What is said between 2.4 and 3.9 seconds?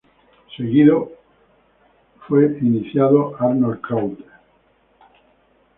iniciado Arnold